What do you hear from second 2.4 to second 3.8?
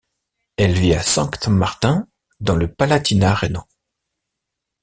le Palatinat rhénan.